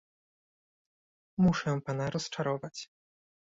Muszę 1.39 1.81
pana 1.81 2.09
rozczarować 2.09 2.89